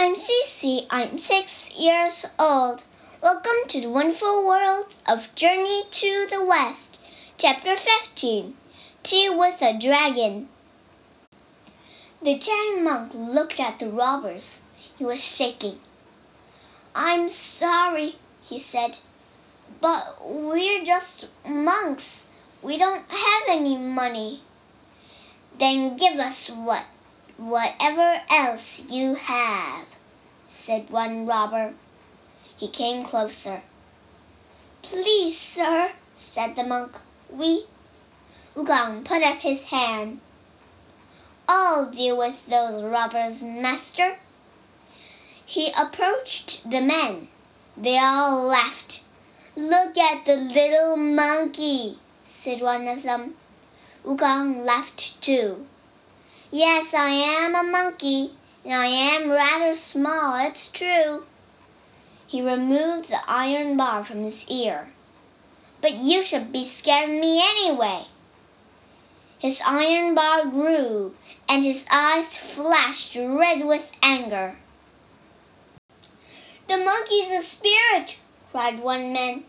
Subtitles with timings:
[0.00, 0.86] I'm Cece.
[0.90, 2.84] I'm six years old.
[3.20, 7.00] Welcome to the wonderful world of Journey to the West,
[7.36, 8.54] Chapter 15
[9.02, 10.48] Tea with a Dragon.
[12.22, 14.62] The giant monk looked at the robbers.
[14.96, 15.80] He was shaking.
[16.94, 18.98] I'm sorry, he said,
[19.80, 22.30] but we're just monks.
[22.62, 24.42] We don't have any money.
[25.58, 26.84] Then give us what
[27.38, 29.86] whatever else you have,
[30.48, 31.72] said one robber.
[32.56, 33.62] He came closer.
[34.82, 36.96] Please, sir, said the monk,
[37.30, 37.64] we.
[38.56, 40.18] Wukong put up his hand.
[41.48, 44.16] I'll deal with those robbers, master.
[45.46, 47.28] He approached the men.
[47.76, 49.04] They all laughed.
[49.56, 53.34] Look at the little monkey, said one of them.
[54.04, 55.66] Wukong laughed too.
[56.50, 58.30] Yes, I am a monkey,
[58.64, 61.26] and I am rather small, it's true.
[62.26, 64.88] He removed the iron bar from his ear.
[65.82, 68.06] But you should be scared of me anyway.
[69.38, 71.14] His iron bar grew,
[71.46, 74.56] and his eyes flashed red with anger.
[76.66, 78.20] The monkey's a spirit,
[78.52, 79.44] cried one man.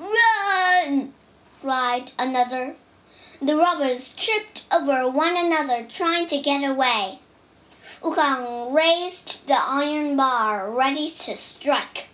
[0.00, 1.14] Run!
[1.60, 2.74] cried another.
[3.42, 7.20] The robbers tripped over one another trying to get away.
[8.02, 12.08] Wukong raised the iron bar ready to strike.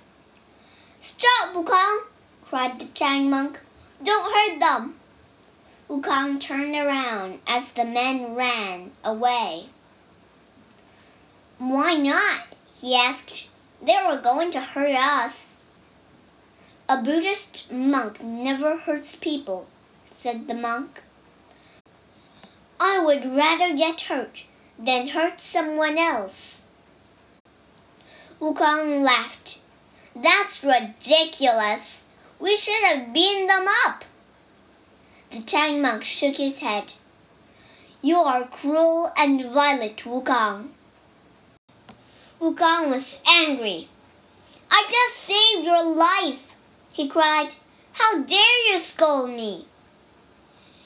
[1.01, 2.05] Stop, Wukong!
[2.45, 3.59] cried the Tang monk.
[4.01, 4.95] Don't hurt them!
[5.89, 9.67] Wukong turned around as the men ran away.
[11.59, 12.43] Why not?
[12.69, 13.49] he asked.
[13.83, 15.61] They were going to hurt us.
[16.89, 19.67] A Buddhist monk never hurts people,
[20.05, 21.03] said the monk.
[22.79, 24.47] I would rather get hurt
[24.79, 26.69] than hurt someone else.
[28.41, 29.63] Wukong laughed.
[30.15, 32.07] That's ridiculous.
[32.39, 34.05] We should have beaten them up.
[35.31, 36.93] The Tang monk shook his head.
[38.03, 40.69] You are cruel and violent, Wukong.
[42.39, 43.89] Wukong was angry.
[44.71, 46.55] I just saved your life,
[46.93, 47.55] he cried.
[47.93, 49.65] How dare you scold me?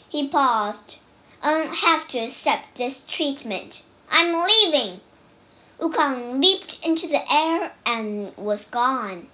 [0.08, 0.98] He paused.
[1.42, 3.84] I don't have to accept this treatment.
[4.10, 5.00] I'm leaving.
[5.78, 9.28] Wukong leaped into the air and was gone.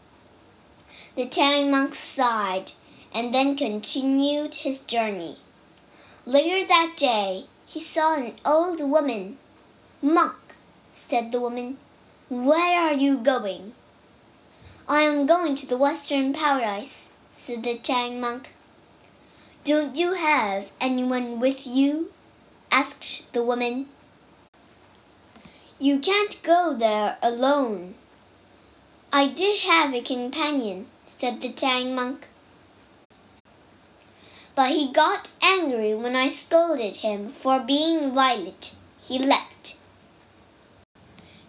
[1.16, 2.72] The Tang monk sighed
[3.12, 5.38] and then continued his journey.
[6.24, 9.38] Later that day, he saw an old woman.
[10.00, 10.36] Monk,
[10.92, 11.78] said the woman,
[12.28, 13.72] where are you going?
[14.88, 18.50] I am going to the Western Paradise, said the Tang monk.
[19.66, 22.12] Don't you have anyone with you?
[22.70, 23.86] asked the woman.
[25.80, 27.96] You can't go there alone.
[29.12, 32.28] I did have a companion, said the Tang monk.
[34.54, 38.76] But he got angry when I scolded him for being violent.
[39.02, 39.80] He left.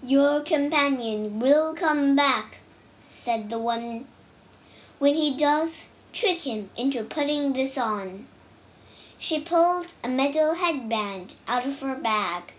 [0.02, 2.62] Your companion will come back,
[3.00, 4.08] said the woman.
[4.98, 8.26] When he does, trick him into putting this on.
[9.20, 12.54] She pulled a metal headband out of her bag.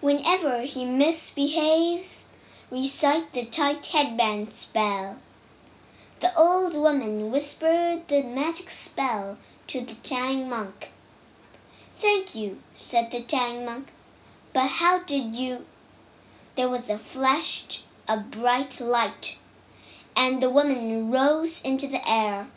[0.00, 2.28] Whenever he misbehaves,
[2.70, 5.18] recite the tight headband spell.
[6.20, 9.36] The old woman whispered the magic spell
[9.66, 10.92] to the Tang monk.
[11.94, 13.88] Thank you, said the Tang monk.
[14.54, 15.66] But how did you?
[16.56, 19.40] There was a flash, a bright light
[20.18, 22.48] and the woman rose into the air.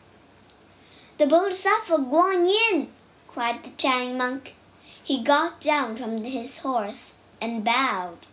[1.20, 2.88] The Bodhisattva Guan Yin!
[3.28, 4.56] cried the Tang monk.
[5.04, 8.26] He got down from his horse and bowed.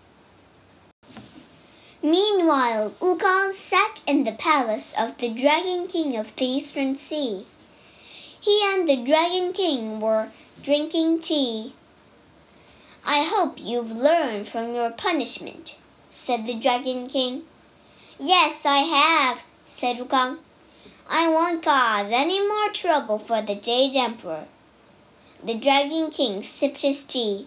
[2.03, 7.45] Meanwhile, Wukong sat in the palace of the Dragon King of the Eastern Sea.
[8.41, 10.31] He and the Dragon King were
[10.63, 11.75] drinking tea.
[13.05, 15.79] I hope you've learned from your punishment,
[16.11, 17.43] said the Dragon King.
[18.21, 20.39] Yes, I have, said Wukong.
[21.09, 24.47] I won't cause any more trouble for the Jade Emperor.
[25.45, 27.47] The Dragon King sipped his tea.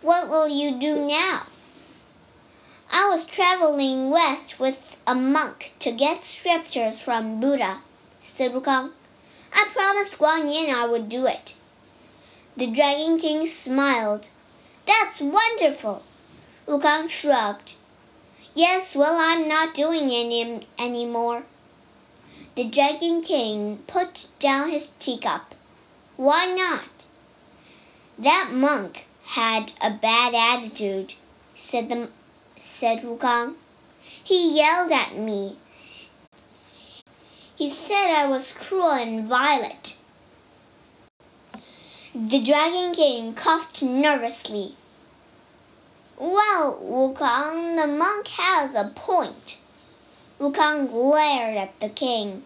[0.00, 1.42] What will you do now?
[2.90, 7.80] I was traveling west with a monk to get scriptures from Buddha,
[8.22, 8.92] said Wukong.
[9.52, 11.54] I promised Guan Yin I would do it.
[12.56, 14.30] The Dragon King smiled.
[14.86, 16.02] That's wonderful.
[16.66, 17.74] Wukong shrugged.
[18.56, 21.42] Yes, well, I'm not doing any anymore.
[22.54, 25.54] The Dragon King put down his teacup.
[26.16, 26.88] Why not?
[28.18, 31.16] That monk had a bad attitude,
[31.54, 32.08] said the
[32.58, 33.56] said Wukong.
[34.00, 35.58] He yelled at me.
[37.56, 39.98] He said I was cruel and violent.
[42.14, 44.76] The Dragon King coughed nervously.
[46.18, 49.60] Well, Wukong, the monk has a point.
[50.40, 52.44] Wukong glared at the king.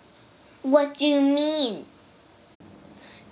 [0.63, 1.87] What do you mean?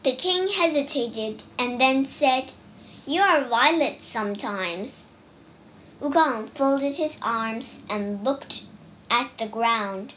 [0.05, 2.53] The king hesitated and then said,
[3.05, 5.17] You are violent sometimes.
[6.01, 8.67] Wukong folded his arms and looked
[9.11, 10.15] at the ground.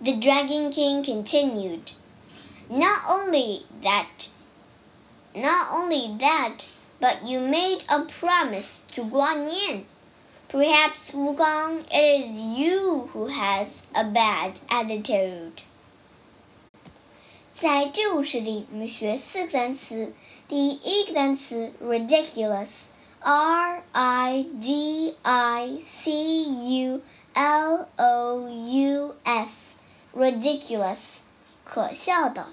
[0.00, 1.92] The Dragon King continued,
[2.68, 4.30] Not only that,
[5.36, 6.68] not only that,
[7.00, 9.86] but you made a promise to Guan Yin.
[10.48, 15.62] Perhaps, Wukong, it is you who has a bad attitude.
[17.52, 20.12] 在这故事里，我们学四个单词。
[20.48, 26.12] 第一个单词 ridiculous, r i d i c
[26.42, 27.00] u
[27.34, 29.76] l o u s,
[30.14, 31.20] ridiculous，
[31.64, 32.48] 可笑的。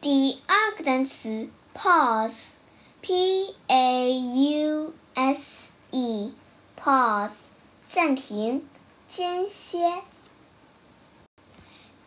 [0.00, 1.48] 第二个单词。
[1.74, 7.46] Pause，p a u s e，pause，
[7.88, 8.62] 暂停，
[9.08, 10.02] 间歇。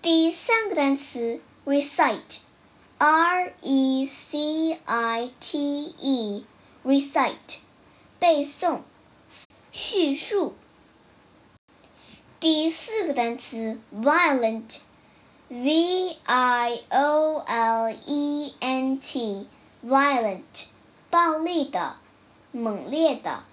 [0.01, 7.59] 第三个单词 recite，r e c i t e，recite，
[8.19, 8.81] 背诵、
[9.71, 10.53] 叙述。
[12.39, 14.69] 第四个单词，Violent，V
[16.23, 19.47] I O L E N T
[19.87, 20.41] violent，
[21.09, 21.97] 暴力的、
[22.51, 23.43] 猛烈的。